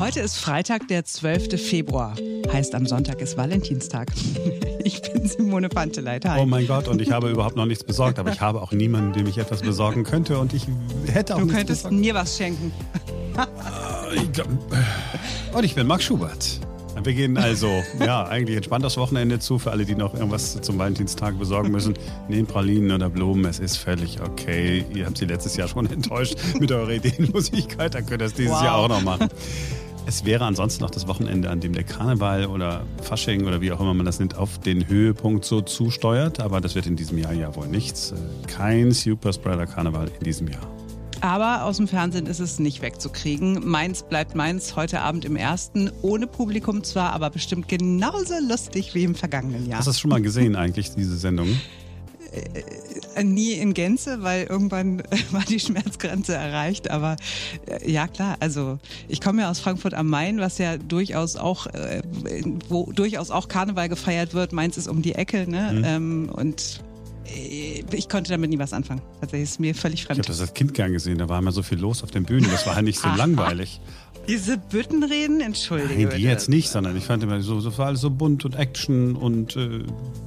[0.00, 1.60] Heute ist Freitag, der 12.
[1.60, 2.14] Februar.
[2.52, 4.08] Heißt, am Sonntag ist Valentinstag.
[4.82, 6.24] Ich bin Simone Panteleit.
[6.38, 9.12] Oh mein Gott, und ich habe überhaupt noch nichts besorgt, aber ich habe auch niemanden,
[9.12, 10.66] dem ich etwas besorgen könnte und ich
[11.06, 11.96] hätte auch Du könntest besorgt.
[11.96, 12.72] mir was schenken.
[15.52, 16.60] Und ich bin Marc Schubert.
[17.02, 20.78] Wir gehen also, ja, eigentlich entspannt das Wochenende zu für alle, die noch irgendwas zum
[20.78, 21.94] Valentinstag besorgen müssen.
[22.28, 24.84] Nehmt Pralinen oder Blumen, es ist völlig okay.
[24.94, 28.52] Ihr habt sie letztes Jahr schon enttäuscht mit eurer Ideenlosigkeit, dann könnt ihr es dieses
[28.52, 28.62] Wow.
[28.62, 29.28] Jahr auch noch machen.
[30.10, 33.78] Es wäre ansonsten noch das Wochenende, an dem der Karneval oder Fasching oder wie auch
[33.78, 36.40] immer man das nennt, auf den Höhepunkt so zusteuert.
[36.40, 38.10] Aber das wird in diesem Jahr ja wohl nichts.
[38.10, 38.16] Äh,
[38.48, 40.66] Kein Superspreader Karneval in diesem Jahr.
[41.20, 43.64] Aber aus dem Fernsehen ist es nicht wegzukriegen.
[43.64, 45.92] Meins bleibt meins heute Abend im ersten.
[46.02, 49.78] Ohne Publikum zwar, aber bestimmt genauso lustig wie im vergangenen Jahr.
[49.78, 51.50] Hast du das schon mal gesehen eigentlich, diese Sendung?
[53.16, 56.90] Äh, Nie in Gänze, weil irgendwann war die Schmerzgrenze erreicht.
[56.90, 57.16] Aber
[57.66, 58.78] äh, ja, klar, also
[59.08, 62.02] ich komme ja aus Frankfurt am Main, was ja durchaus auch, äh,
[62.68, 64.52] wo durchaus auch Karneval gefeiert wird.
[64.52, 65.72] Meins ist um die Ecke, ne?
[65.72, 65.84] Mhm.
[65.84, 66.80] Ähm, und
[67.26, 69.02] äh, ich konnte damit nie was anfangen.
[69.20, 70.18] Tatsächlich ist mir völlig Ich fremd.
[70.20, 72.48] habe das als Kind gern gesehen, da war immer so viel los auf den Bühnen.
[72.50, 73.80] Das war halt nicht so langweilig.
[74.30, 76.18] Diese Büttenreden, entschuldige Nein, die bitte.
[76.18, 79.56] jetzt nicht, sondern ich fand immer so, so war alles so bunt und Action und
[79.56, 79.82] äh,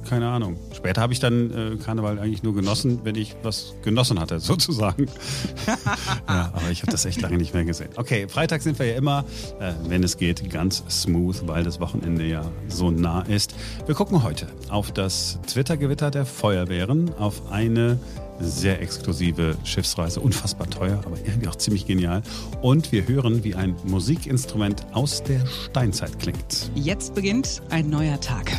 [0.06, 0.58] keine Ahnung.
[0.76, 5.06] Später habe ich dann äh, Karneval eigentlich nur genossen, wenn ich was genossen hatte, sozusagen.
[6.28, 7.88] ja, aber ich habe das echt lange nicht mehr gesehen.
[7.96, 9.24] Okay, Freitag sind wir ja immer,
[9.58, 13.54] äh, wenn es geht, ganz smooth, weil das Wochenende ja so nah ist.
[13.86, 17.98] Wir gucken heute auf das Twitter-Gewitter der Feuerwehren, auf eine
[18.40, 22.22] sehr exklusive Schiffsreise, unfassbar teuer, aber irgendwie auch ziemlich genial.
[22.62, 26.70] Und wir hören, wie ein Musikinstrument aus der Steinzeit klingt.
[26.74, 28.52] Jetzt beginnt ein neuer Tag.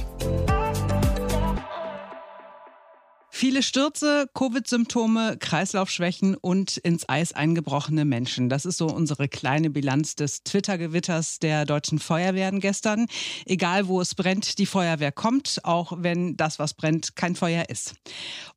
[3.37, 8.47] Viele Stürze, Covid-Symptome, Kreislaufschwächen und ins Eis eingebrochene Menschen.
[8.47, 13.07] Das ist so unsere kleine Bilanz des Twitter-Gewitters der deutschen Feuerwehren gestern.
[13.45, 17.95] Egal wo es brennt, die Feuerwehr kommt, auch wenn das, was brennt, kein Feuer ist.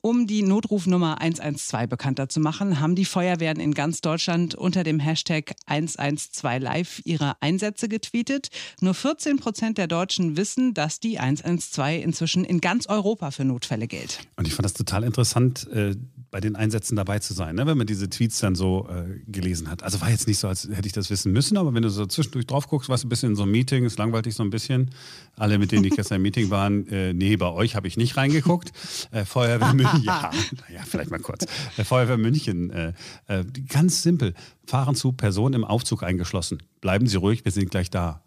[0.01, 5.01] Um die Notrufnummer 112 bekannter zu machen, haben die Feuerwehren in ganz Deutschland unter dem
[5.01, 8.51] Hashtag 112 Live ihre Einsätze getweetet.
[8.81, 13.89] Nur 14 Prozent der Deutschen wissen, dass die 112 inzwischen in ganz Europa für Notfälle
[13.89, 14.21] gilt.
[14.37, 15.95] Und ich fand das total interessant, äh,
[16.31, 17.67] bei den Einsätzen dabei zu sein, ne?
[17.67, 19.83] wenn man diese Tweets dann so äh, gelesen hat.
[19.83, 22.05] Also war jetzt nicht so, als hätte ich das wissen müssen, aber wenn du so
[22.05, 24.43] zwischendurch drauf guckst, warst du ein bisschen in so einem Meeting, es langweilt dich so
[24.43, 24.91] ein bisschen.
[25.37, 28.17] Alle, mit denen ich gestern im Meeting waren, äh, nee, bei euch habe ich nicht
[28.19, 28.73] reingeguckt.
[29.11, 30.31] Äh, Feuerwehr München, ja,
[30.73, 31.47] ja, vielleicht mal kurz.
[31.79, 32.93] Äh, Feuerwehr München, äh,
[33.27, 34.35] äh, ganz simpel,
[34.67, 36.63] fahren zu Personen im Aufzug eingeschlossen.
[36.83, 38.23] Bleiben Sie ruhig, wir sind gleich da.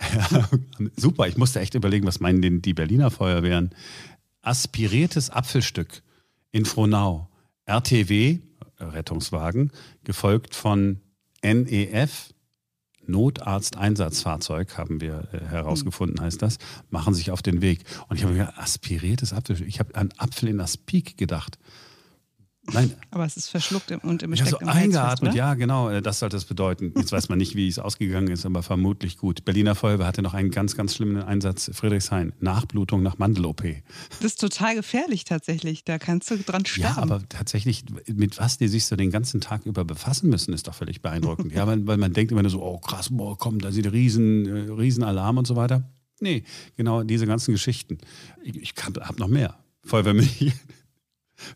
[0.96, 3.70] Super, ich musste echt überlegen, was meinen denn die Berliner Feuerwehren?
[4.42, 6.02] Aspiriertes Apfelstück
[6.50, 7.28] in Frohnau.
[7.64, 8.40] RTW,
[8.78, 9.70] Rettungswagen,
[10.04, 11.00] gefolgt von
[11.42, 12.34] NEF,
[13.06, 16.58] Notarzteinsatzfahrzeug, haben wir äh, herausgefunden, heißt das,
[16.90, 17.84] machen sich auf den Weg.
[18.08, 19.68] Und ich habe mir gedacht, aspiriertes Apfelstück.
[19.68, 21.58] Ich habe an Apfel in Aspik gedacht.
[22.70, 26.00] Nein, Aber es ist verschluckt und im so im Hals fest, eingeatmet, ja, genau, äh,
[26.00, 26.92] das sollte es bedeuten.
[26.96, 29.44] Jetzt weiß man nicht, wie es ausgegangen ist, aber vermutlich gut.
[29.44, 33.62] Berliner Feuerwehr hatte noch einen ganz, ganz schlimmen Einsatz, Friedrichshain, Nachblutung nach Mandel-OP.
[34.20, 35.84] Das ist total gefährlich tatsächlich.
[35.84, 36.94] Da kannst du dran sterben.
[36.96, 40.68] Ja, aber tatsächlich, mit was die sich so den ganzen Tag über befassen müssen, ist
[40.68, 41.52] doch völlich beeindruckend.
[41.52, 44.46] ja, weil, weil man denkt immer nur so, oh krass, boah, komm, da sind Riesen,
[44.46, 45.90] äh, Riesenalarm und so weiter.
[46.20, 46.44] Nee,
[46.76, 47.98] genau diese ganzen Geschichten.
[48.44, 49.58] Ich, ich habe noch mehr.
[49.84, 50.52] Feuerwehr München.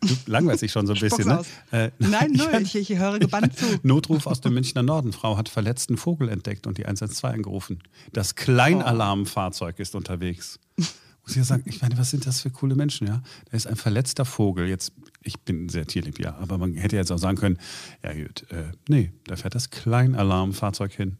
[0.00, 1.42] Du langweilst dich schon so ein bisschen, ne?
[1.70, 2.62] Äh, Nein, null.
[2.62, 3.66] Ich, ich höre gebannt zu.
[3.82, 5.12] Notruf aus dem Münchner Norden.
[5.12, 7.80] Frau hat verletzten Vogel entdeckt und die 112 angerufen.
[8.12, 10.58] Das Kleinalarmfahrzeug ist unterwegs.
[10.76, 13.20] Muss ich ja sagen, ich meine, was sind das für coole Menschen, ja?
[13.50, 14.68] Da ist ein verletzter Vogel.
[14.68, 14.92] Jetzt,
[15.22, 17.58] ich bin sehr tierlieb, ja, aber man hätte jetzt auch sagen können,
[18.04, 21.18] ja gut, äh, nee, da fährt das Kleinalarmfahrzeug hin.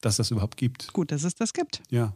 [0.00, 0.92] Dass das überhaupt gibt.
[0.92, 1.82] Gut, dass es das gibt.
[1.90, 2.14] Ja.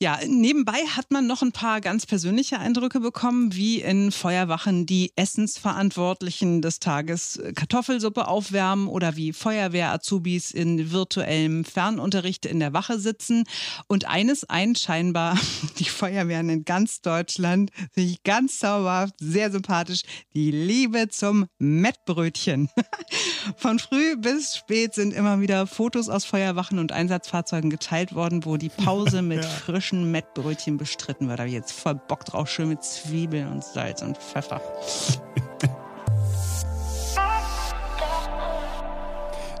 [0.00, 5.12] Ja, nebenbei hat man noch ein paar ganz persönliche Eindrücke bekommen, wie in Feuerwachen die
[5.16, 13.44] Essensverantwortlichen des Tages Kartoffelsuppe aufwärmen oder wie Feuerwehr-Azubis in virtuellem Fernunterricht in der Wache sitzen.
[13.86, 15.38] Und eines eint scheinbar,
[15.78, 20.02] die Feuerwehren in ganz Deutschland, finde ich ganz zauberhaft, sehr sympathisch,
[20.34, 22.68] die Liebe zum Mettbrötchen.
[23.56, 28.56] Von früh bis spät sind immer wieder Fotos aus Feuerwachen und Einsatzfahrzeugen geteilt worden, wo
[28.56, 31.38] die Pause mit frischen Mettbrötchen bestritten wird.
[31.38, 34.60] Da habe ich jetzt voll Bock drauf, schön mit Zwiebeln und Salz und Pfeffer.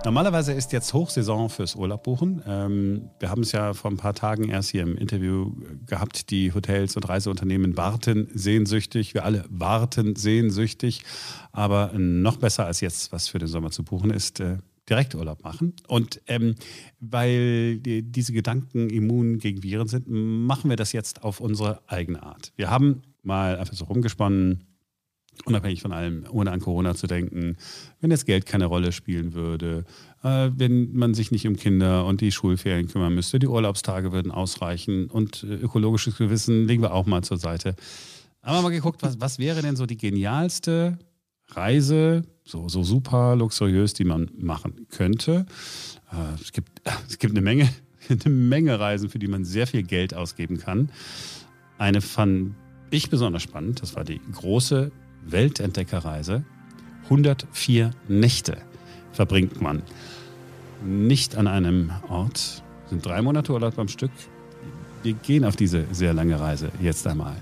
[0.04, 2.42] Normalerweise ist jetzt Hochsaison fürs Urlaub buchen.
[2.44, 5.52] Ähm, wir haben es ja vor ein paar Tagen erst hier im Interview
[5.86, 6.30] gehabt.
[6.30, 9.14] Die Hotels und Reiseunternehmen warten sehnsüchtig.
[9.14, 11.04] Wir alle warten sehnsüchtig.
[11.52, 15.74] Aber noch besser als jetzt, was für den Sommer zu buchen ist, äh, Direkturlaub machen.
[15.86, 16.54] Und ähm,
[17.00, 22.22] weil die, diese Gedanken immun gegen Viren sind, machen wir das jetzt auf unsere eigene
[22.22, 22.52] Art.
[22.56, 24.64] Wir haben mal einfach so rumgesponnen,
[25.44, 27.56] unabhängig von allem, ohne an Corona zu denken,
[28.00, 29.84] wenn das Geld keine Rolle spielen würde,
[30.22, 34.32] äh, wenn man sich nicht um Kinder und die Schulferien kümmern müsste, die Urlaubstage würden
[34.32, 37.76] ausreichen und äh, ökologisches Gewissen legen wir auch mal zur Seite.
[38.42, 40.98] Haben wir mal geguckt, was, was wäre denn so die genialste
[41.56, 45.46] Reise, so, so super luxuriös, die man machen könnte.
[46.10, 46.70] Äh, es, gibt,
[47.08, 47.68] es gibt eine Menge,
[48.08, 50.90] eine Menge Reisen, für die man sehr viel Geld ausgeben kann.
[51.78, 52.54] Eine fand
[52.90, 54.92] ich besonders spannend, das war die große
[55.24, 56.44] Weltentdeckerreise.
[57.04, 58.58] 104 Nächte
[59.12, 59.82] verbringt man
[60.84, 64.10] nicht an einem Ort, sind drei Monate Urlaub am Stück.
[65.02, 67.36] Wir gehen auf diese sehr lange Reise jetzt einmal.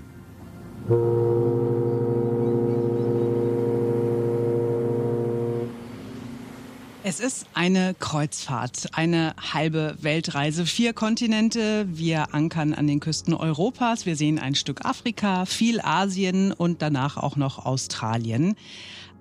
[7.11, 11.85] Es ist eine Kreuzfahrt, eine halbe Weltreise, vier Kontinente.
[11.89, 17.17] Wir ankern an den Küsten Europas, wir sehen ein Stück Afrika, viel Asien und danach
[17.17, 18.55] auch noch Australien.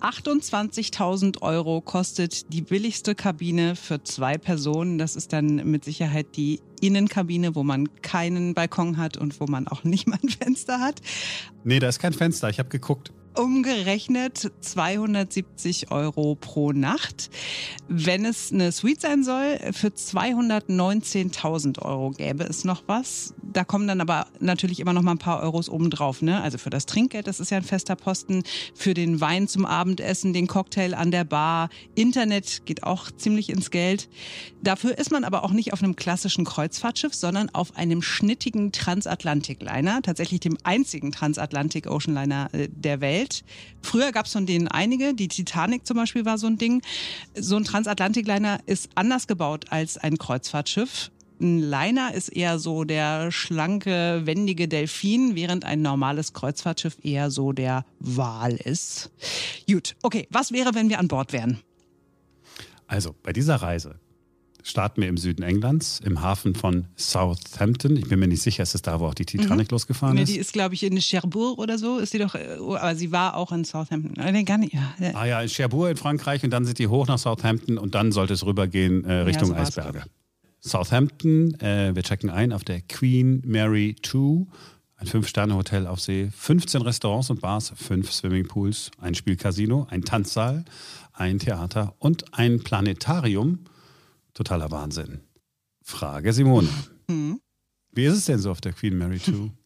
[0.01, 4.99] 28.000 Euro kostet die billigste Kabine für zwei Personen.
[4.99, 9.67] Das ist dann mit Sicherheit die Innenkabine, wo man keinen Balkon hat und wo man
[9.67, 11.01] auch nicht mal ein Fenster hat.
[11.65, 12.51] Nee, da ist kein Fenster.
[12.51, 17.31] Ich habe geguckt umgerechnet 270 Euro pro Nacht.
[17.89, 23.35] Wenn es eine Suite sein soll, für 219.000 Euro gäbe es noch was.
[23.53, 26.23] Da kommen dann aber natürlich immer noch mal ein paar Euros obendrauf.
[26.23, 26.41] Ne?
[26.41, 28.43] Also für das Trinkgeld, das ist ja ein fester Posten.
[28.75, 31.69] Für den Wein zum Abendessen, den Cocktail an der Bar.
[31.95, 34.09] Internet geht auch ziemlich ins Geld.
[34.63, 40.03] Dafür ist man aber auch nicht auf einem klassischen Kreuzfahrtschiff, sondern auf einem schnittigen Transatlantikliner.
[40.03, 43.45] Tatsächlich dem einzigen Transatlantik Oceanliner äh, der Welt.
[43.83, 46.83] Früher gab es von denen einige, die Titanic zum Beispiel war so ein Ding.
[47.35, 51.11] So ein Transatlantikliner ist anders gebaut als ein Kreuzfahrtschiff.
[51.41, 57.53] Ein Liner ist eher so der schlanke, wendige Delfin, während ein normales Kreuzfahrtschiff eher so
[57.53, 59.11] der Wal ist.
[59.67, 61.61] Gut, okay, was wäre, wenn wir an Bord wären?
[62.87, 64.01] Also bei dieser Reise
[64.63, 67.97] starten wir im Süden Englands, im Hafen von Southampton.
[67.97, 69.75] Ich bin mir nicht sicher, ist es da, wo auch die Titanic mhm.
[69.75, 70.33] losgefahren nee, ist?
[70.33, 71.99] Die ist, glaube ich, in Cherbourg oder so.
[71.99, 74.13] Ist sie doch, äh, aber sie war auch in Southampton.
[74.33, 74.95] Nee, gar nicht, ja.
[75.15, 78.13] Ah ja, in Cherbourg in Frankreich und dann sind die hoch nach Southampton und dann
[78.13, 80.05] sollte es rübergehen äh, Richtung ja, so Eisberge.
[80.61, 84.47] Southampton, äh, wir checken ein auf der Queen Mary 2,
[84.97, 90.65] ein Fünf-Sterne-Hotel auf See, 15 Restaurants und Bars, fünf Swimmingpools, ein Spielcasino, ein Tanzsaal,
[91.13, 93.61] ein Theater und ein Planetarium
[94.35, 95.21] Totaler Wahnsinn.
[95.83, 96.69] Frage Simone.
[97.09, 97.41] Mhm.
[97.93, 99.51] Wie ist es denn so auf der Queen Mary 2?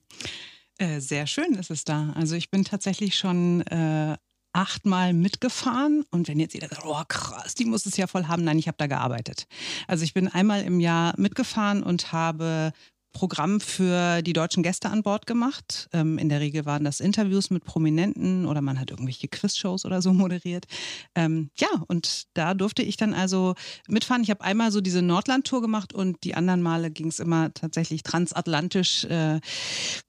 [0.77, 2.11] Äh, sehr schön ist es da.
[2.17, 4.17] Also ich bin tatsächlich schon äh,
[4.55, 8.45] achtmal mitgefahren und wenn jetzt jeder sagt, oh krass, die muss es ja voll haben,
[8.45, 9.47] nein, ich habe da gearbeitet.
[9.87, 12.73] Also ich bin einmal im Jahr mitgefahren und habe
[13.15, 15.89] Programm für die deutschen Gäste an Bord gemacht.
[15.93, 20.03] Ähm, in der Regel waren das Interviews mit Prominenten oder man hat irgendwelche Quizshows oder
[20.03, 20.67] so moderiert.
[21.15, 23.55] Ähm, ja, und da durfte ich dann also
[23.89, 24.23] mitfahren.
[24.23, 28.03] Ich habe einmal so diese Nordland-Tour gemacht und die anderen Male ging es immer tatsächlich
[28.03, 29.41] transatlantisch äh,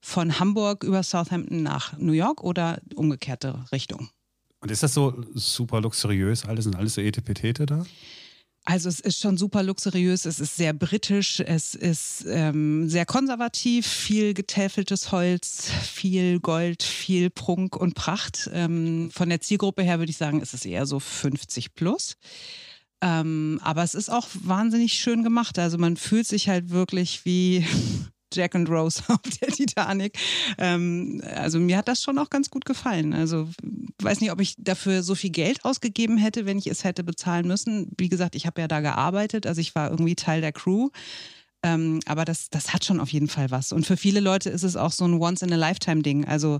[0.01, 4.09] von Hamburg über Southampton nach New York oder umgekehrte Richtung.
[4.65, 6.43] Und ist das so super luxuriös?
[6.45, 7.85] Alles sind alles so Etepetete da?
[8.63, 13.85] Also es ist schon super luxuriös, es ist sehr britisch, es ist ähm, sehr konservativ,
[13.85, 18.49] viel getäfeltes Holz, viel Gold, viel Prunk und Pracht.
[18.53, 22.17] Ähm, von der Zielgruppe her würde ich sagen, ist es eher so 50 plus.
[23.01, 25.59] Ähm, aber es ist auch wahnsinnig schön gemacht.
[25.59, 27.63] Also man fühlt sich halt wirklich wie
[28.35, 30.17] Jack and Rose auf der Titanic.
[30.57, 33.13] Ähm, also mir hat das schon auch ganz gut gefallen.
[33.13, 33.49] Also
[34.01, 37.47] weiß nicht, ob ich dafür so viel Geld ausgegeben hätte, wenn ich es hätte bezahlen
[37.47, 37.91] müssen.
[37.97, 40.89] Wie gesagt, ich habe ja da gearbeitet, also ich war irgendwie Teil der Crew.
[41.65, 43.71] Ähm, aber das, das hat schon auf jeden Fall was.
[43.71, 46.25] Und für viele Leute ist es auch so ein Once-in-a-Lifetime-Ding.
[46.25, 46.59] Also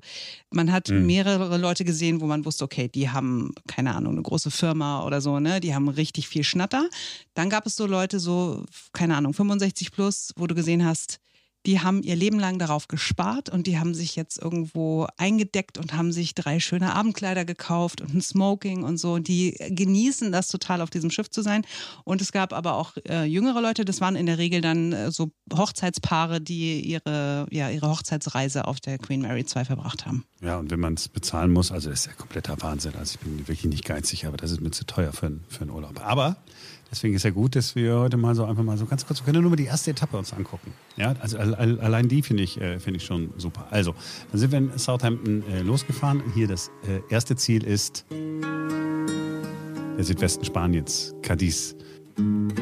[0.50, 1.05] man hat mhm.
[1.05, 5.22] mehrere Leute gesehen, wo man wusste, okay, die haben, keine Ahnung, eine große Firma oder
[5.22, 5.60] so, ne?
[5.60, 6.89] Die haben richtig viel Schnatter.
[7.36, 11.20] Dann gab es so Leute, so, keine Ahnung, 65 plus, wo du gesehen hast,
[11.65, 15.93] die haben ihr Leben lang darauf gespart und die haben sich jetzt irgendwo eingedeckt und
[15.93, 19.13] haben sich drei schöne Abendkleider gekauft und ein Smoking und so.
[19.13, 21.65] Und die genießen das total, auf diesem Schiff zu sein.
[22.03, 25.12] Und es gab aber auch äh, jüngere Leute, das waren in der Regel dann äh,
[25.12, 30.25] so Hochzeitspaare, die ihre, ja, ihre Hochzeitsreise auf der Queen Mary 2 verbracht haben.
[30.41, 32.93] Ja, und wenn man es bezahlen muss, also das ist ja kompletter Wahnsinn.
[32.95, 35.72] Also ich bin wirklich nicht geizig, aber das ist mir zu teuer für, für einen
[35.72, 36.00] Urlaub.
[36.05, 36.38] Aber
[36.95, 39.25] Deswegen ist ja gut, dass wir heute mal so einfach mal so ganz kurz, wir
[39.25, 40.71] können nur mal die erste Etappe uns angucken.
[40.95, 43.67] Ja, also allein die finde ich, äh, finde ich schon super.
[43.69, 43.93] Also,
[44.31, 46.23] dann sind wir in Southampton äh, losgefahren.
[46.33, 51.75] Hier das äh, erste Ziel ist der Südwesten Spaniens, Cadiz.
[52.15, 52.53] Dann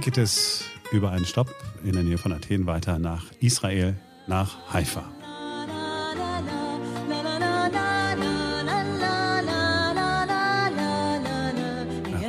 [0.00, 3.96] geht es über einen Stopp in der Nähe von Athen weiter nach Israel,
[4.26, 5.04] nach Haifa.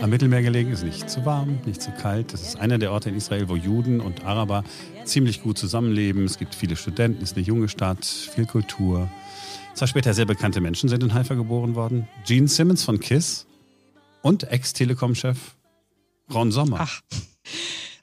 [0.04, 2.34] Am Mittelmeer gelegen ist nicht zu warm, nicht zu kalt.
[2.34, 4.66] Das ist einer der Orte in Israel, wo Juden und Araber
[5.06, 6.26] ziemlich gut zusammenleben.
[6.26, 9.10] Es gibt viele Studenten, es ist eine junge Stadt, viel Kultur.
[9.76, 12.10] Zwei später sehr bekannte Menschen sind in Haifa geboren worden.
[12.26, 13.48] Gene Simmons von KISS
[14.22, 15.38] und Ex-Telekom-Chef
[16.34, 16.80] Ron Sommer.
[16.82, 17.00] Ach.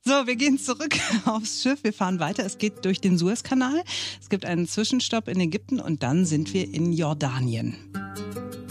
[0.03, 1.85] So, wir gehen zurück aufs Schiff.
[1.85, 2.47] Wir fahren weiter.
[2.47, 3.85] Es geht durch den Suezkanal.
[4.19, 7.77] Es gibt einen Zwischenstopp in Ägypten und dann sind wir in Jordanien.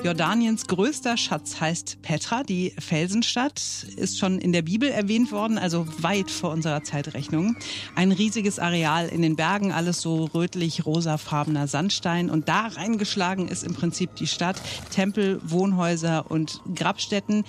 [0.04, 3.62] Jordaniens größter Schatz heißt Petra, die Felsenstadt,
[3.98, 7.58] ist schon in der Bibel erwähnt worden, also weit vor unserer Zeitrechnung.
[7.96, 13.74] Ein riesiges Areal in den Bergen, alles so rötlich-rosafarbener Sandstein und da reingeschlagen ist im
[13.74, 17.44] Prinzip die Stadt, Tempel, Wohnhäuser und Grabstätten.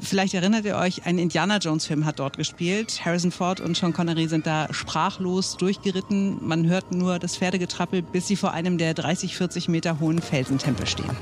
[0.00, 3.04] Vielleicht erinnert ihr euch, ein Indiana Jones Film hat dort gespielt.
[3.04, 6.38] Harrison Ford und Sean Connery sind da sprachlos durchgeritten.
[6.46, 10.86] Man hört nur das Pferdegetrappel, bis sie vor einem der 30, 40 Meter hohen Felsentempel
[10.86, 11.16] stehen.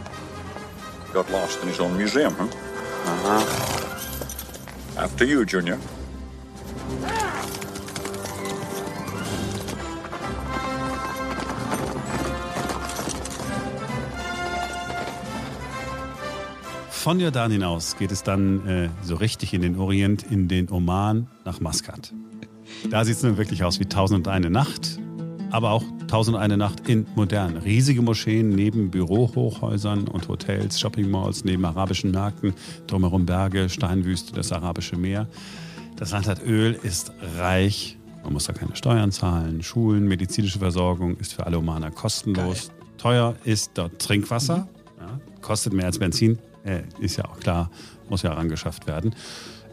[1.12, 2.44] Got lost in his own museum, huh?
[2.44, 3.44] Uh-huh.
[4.96, 5.78] After you, Junior.
[16.90, 21.26] Von Jordanien aus geht es dann äh, so richtig in den Orient, in den Oman
[21.44, 22.12] nach Maskat.
[22.90, 24.98] Da sieht es nun wirklich aus wie Tausend und eine Nacht
[25.50, 27.58] aber auch Tausend eine Nacht in modern.
[27.58, 32.54] Riesige Moscheen neben Bürohochhäusern und Hotels, Shoppingmalls, neben arabischen Märkten,
[32.86, 35.28] drumherum Berge, Steinwüste, das arabische Meer.
[35.96, 37.98] Das Land hat Öl, ist reich.
[38.24, 39.62] Man muss da keine Steuern zahlen.
[39.62, 42.68] Schulen, medizinische Versorgung ist für alle Omaner kostenlos.
[42.68, 42.76] Geil.
[42.96, 44.60] Teuer ist dort Trinkwasser.
[44.60, 45.02] Mhm.
[45.02, 46.38] Ja, kostet mehr als Benzin.
[46.64, 47.70] Äh, ist ja auch klar,
[48.08, 49.14] muss ja herangeschafft werden.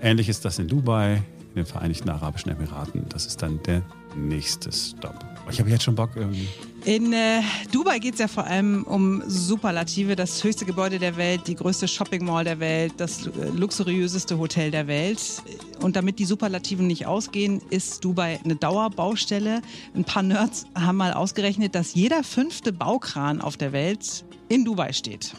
[0.01, 3.05] Ähnlich ist das in Dubai, in den Vereinigten Arabischen Emiraten.
[3.07, 3.83] Das ist dann der
[4.17, 5.34] nächste Stop.
[5.49, 6.47] Ich habe jetzt schon Bock irgendwie.
[6.85, 11.47] In äh, Dubai geht es ja vor allem um Superlative, das höchste Gebäude der Welt,
[11.47, 15.19] die größte Shopping Mall der Welt, das äh, luxuriöseste Hotel der Welt.
[15.81, 19.61] Und damit die Superlativen nicht ausgehen, ist Dubai eine Dauerbaustelle.
[19.95, 24.93] Ein paar Nerds haben mal ausgerechnet, dass jeder fünfte Baukran auf der Welt in Dubai
[24.93, 25.33] steht.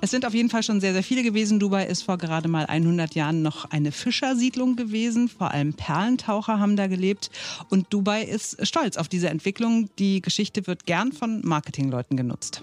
[0.00, 1.58] Es sind auf jeden Fall schon sehr, sehr viele gewesen.
[1.58, 5.28] Dubai ist vor gerade mal 100 Jahren noch eine Fischersiedlung gewesen.
[5.28, 7.30] Vor allem Perlentaucher haben da gelebt.
[7.68, 9.90] Und Dubai ist stolz auf diese Entwicklung.
[9.98, 12.62] Die Geschichte wird gern von Marketingleuten genutzt.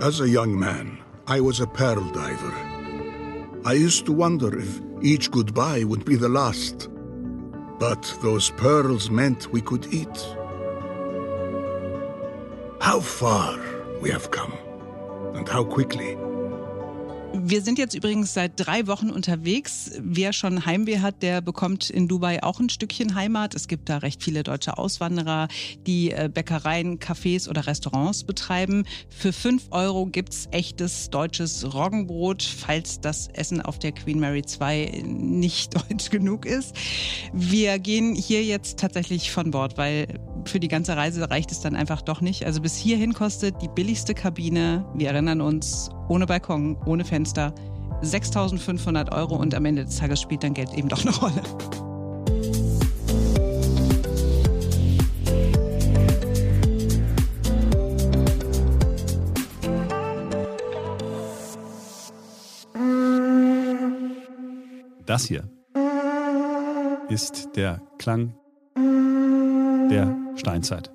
[0.00, 2.52] As a young man, I was a pearl diver.
[3.64, 6.90] I used to wonder if each goodbye would be the last.
[7.78, 10.36] But those pearls meant we could eat.
[12.84, 13.60] How far
[14.02, 14.52] we have come
[15.36, 16.16] and how quickly.
[17.34, 19.92] Wir sind jetzt übrigens seit drei Wochen unterwegs.
[20.00, 23.54] Wer schon Heimweh hat, der bekommt in Dubai auch ein Stückchen Heimat.
[23.54, 25.48] Es gibt da recht viele deutsche Auswanderer,
[25.86, 28.84] die äh, Bäckereien, Cafés oder Restaurants betreiben.
[29.08, 35.02] Für fünf Euro gibt's echtes deutsches Roggenbrot, falls das Essen auf der Queen Mary 2
[35.06, 36.74] nicht deutsch genug ist.
[37.32, 41.76] Wir gehen hier jetzt tatsächlich von Bord, weil für die ganze Reise reicht es dann
[41.76, 42.44] einfach doch nicht.
[42.46, 47.54] Also bis hierhin kostet die billigste Kabine, wir erinnern uns, ohne Balkon, ohne Fenster,
[48.02, 51.42] 6500 Euro und am Ende des Tages spielt dann Geld eben doch eine Rolle.
[65.06, 65.44] Das hier
[67.08, 68.34] ist der Klang
[69.90, 70.90] der Steinzeit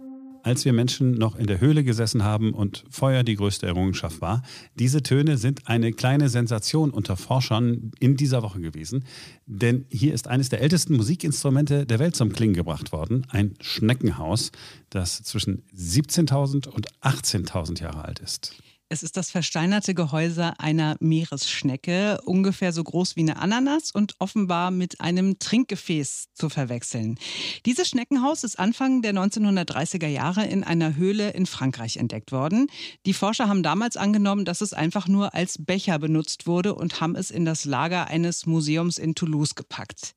[0.48, 4.44] als wir Menschen noch in der Höhle gesessen haben und Feuer die größte Errungenschaft war.
[4.76, 9.04] Diese Töne sind eine kleine Sensation unter Forschern in dieser Woche gewesen,
[9.46, 14.54] denn hier ist eines der ältesten Musikinstrumente der Welt zum Klingen gebracht worden, ein Schneckenhaus,
[14.90, 18.56] das zwischen 17.000 und 18.000 Jahre alt ist.
[18.90, 24.72] Es ist das versteinerte Gehäuse einer Meeresschnecke, ungefähr so groß wie eine Ananas und offenbar
[24.72, 27.20] mit einem Trinkgefäß zu verwechseln.
[27.66, 32.68] Dieses Schneckenhaus ist Anfang der 1930er Jahre in einer Höhle in Frankreich entdeckt worden.
[33.06, 37.18] Die Forscher haben damals angenommen, dass es einfach nur als Becher benutzt wurde und haben
[37.18, 40.16] es in das Lager eines Museums in Toulouse gepackt.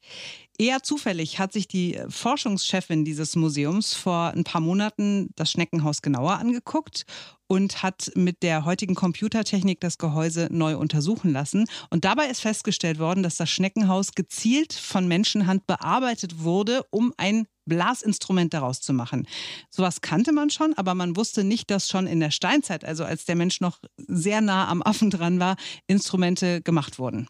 [0.61, 6.33] Eher zufällig hat sich die Forschungschefin dieses Museums vor ein paar Monaten das Schneckenhaus genauer
[6.33, 7.07] angeguckt
[7.47, 11.65] und hat mit der heutigen Computertechnik das Gehäuse neu untersuchen lassen.
[11.89, 17.47] Und dabei ist festgestellt worden, dass das Schneckenhaus gezielt von Menschenhand bearbeitet wurde, um ein
[17.65, 19.27] Blasinstrument daraus zu machen.
[19.71, 23.25] Sowas kannte man schon, aber man wusste nicht, dass schon in der Steinzeit, also als
[23.25, 27.29] der Mensch noch sehr nah am Affen dran war, Instrumente gemacht wurden.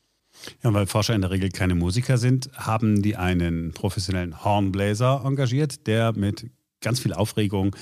[0.63, 5.87] Ja, weil Forscher in der Regel keine Musiker sind, haben die einen professionellen Hornbläser engagiert,
[5.87, 7.77] der mit ganz viel Aufregung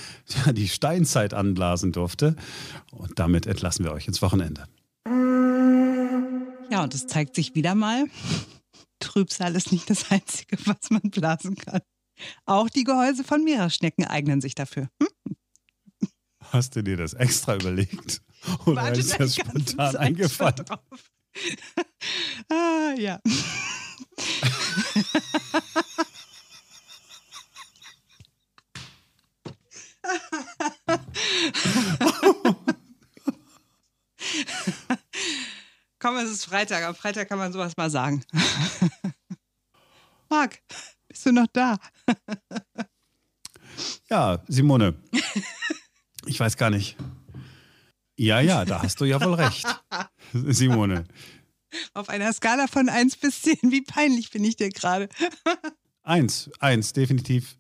[0.47, 2.37] ja, die Steinzeit anblasen durfte.
[2.93, 4.67] Und damit entlassen wir euch ins Wochenende.
[6.71, 8.05] Ja, und es zeigt sich wieder mal,
[8.99, 11.81] Trübsal ist nicht das Einzige, was man blasen kann.
[12.47, 14.89] Auch die Gehäuse von Meeresschnecken eignen sich dafür.
[15.01, 15.37] Hm?
[16.51, 18.23] Hast du dir das extra überlegt?
[18.67, 20.65] Oder Warte ist das spontan eingefallen?
[22.51, 23.21] ah, ja.
[35.99, 36.85] Komm, es ist Freitag.
[36.85, 38.25] Am Freitag kann man sowas mal sagen.
[40.29, 40.61] Marc,
[41.09, 41.79] bist du noch da?
[44.11, 44.95] ja, Simone.
[46.27, 46.97] Ich weiß gar nicht.
[48.17, 49.67] Ja, ja, da hast du ja wohl recht.
[50.33, 51.05] Simone.
[51.99, 55.09] Auf einer Skala von 1 bis 10, wie peinlich bin ich dir gerade?
[56.05, 57.57] eins, eins, definitiv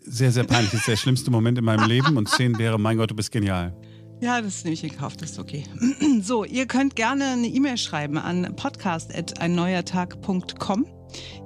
[0.00, 0.70] sehr, sehr peinlich.
[0.70, 3.30] Das ist der schlimmste Moment in meinem Leben und 10 wäre, mein Gott, du bist
[3.30, 3.76] genial.
[4.22, 5.64] Ja, das nehme ich in Kauf, das ist okay.
[6.22, 10.86] So, ihr könnt gerne eine E-Mail schreiben an podcast.einneuertag.com.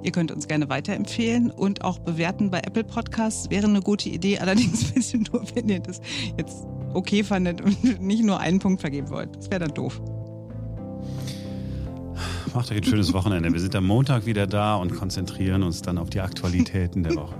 [0.01, 3.49] Ihr könnt uns gerne weiterempfehlen und auch bewerten bei Apple Podcasts.
[3.49, 5.99] Wäre eine gute Idee, allerdings ein bisschen nur, wenn ihr das
[6.37, 9.35] jetzt okay fandet und nicht nur einen Punkt vergeben wollt.
[9.35, 10.01] Das wäre dann doof.
[12.53, 13.53] Macht euch ein schönes Wochenende.
[13.53, 17.35] Wir sind am Montag wieder da und konzentrieren uns dann auf die Aktualitäten der Woche.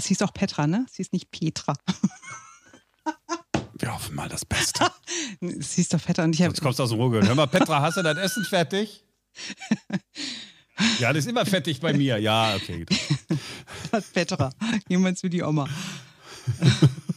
[0.00, 0.86] Sie ist auch Petra, ne?
[0.90, 1.74] Sie ist nicht Petra.
[3.98, 4.86] Wir hoffen mal das Beste.
[5.40, 6.52] Sie ist doch Petra und ich habe.
[6.52, 7.28] Jetzt kommst du aus dem Ruhrgebiet.
[7.28, 9.02] Hör mal, Petra, hast du dein Essen fertig?
[11.00, 12.16] ja, das ist immer fertig bei mir.
[12.18, 12.86] Ja, okay.
[13.90, 14.52] Das Petra.
[14.86, 15.68] Wir zu die Oma.